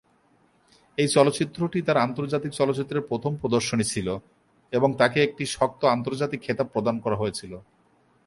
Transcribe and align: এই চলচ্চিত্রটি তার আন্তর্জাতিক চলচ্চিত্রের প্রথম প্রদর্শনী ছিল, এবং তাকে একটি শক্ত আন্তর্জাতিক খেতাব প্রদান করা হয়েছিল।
এই 0.97 1.09
চলচ্চিত্রটি 1.15 1.79
তার 1.87 1.97
আন্তর্জাতিক 1.97 2.51
চলচ্চিত্রের 2.59 3.07
প্রথম 3.09 3.31
প্রদর্শনী 3.41 3.85
ছিল, 3.93 4.07
এবং 4.73 4.89
তাকে 4.97 5.17
একটি 5.27 5.43
শক্ত 5.55 5.81
আন্তর্জাতিক 5.95 6.39
খেতাব 6.45 6.67
প্রদান 6.73 6.95
করা 7.03 7.19
হয়েছিল। 7.21 7.53